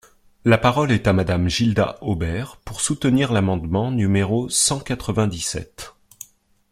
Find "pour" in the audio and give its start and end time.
2.65-2.81